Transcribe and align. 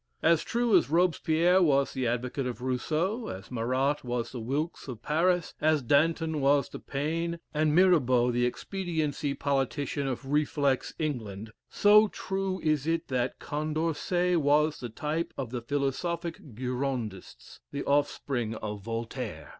As 0.23 0.41
true 0.43 0.75
as 0.75 0.89
Robespierre 0.89 1.61
was 1.61 1.93
the 1.93 2.07
advocate 2.07 2.47
of 2.47 2.59
Rousseau, 2.59 3.27
as 3.27 3.51
Marat 3.51 4.03
was 4.03 4.31
the 4.31 4.39
Wilkes 4.39 4.87
of 4.87 5.03
Paris, 5.03 5.53
as 5.61 5.83
Danton 5.83 6.41
was 6.41 6.69
the 6.69 6.79
Paine, 6.79 7.37
and 7.53 7.75
Mirabeau 7.75 8.31
the 8.31 8.47
expediency 8.47 9.35
politician 9.35 10.07
of 10.07 10.31
reflex 10.31 10.95
England, 10.97 11.51
so 11.69 12.07
true 12.07 12.59
is 12.63 12.87
it 12.87 13.09
that 13.09 13.37
Condorcet 13.37 14.37
was 14.37 14.79
the 14.79 14.89
type 14.89 15.35
of 15.37 15.51
the 15.51 15.61
philosophic 15.61 16.55
Girondists, 16.55 17.59
the 17.71 17.83
offspring 17.83 18.55
of 18.55 18.81
Voltaire. 18.81 19.49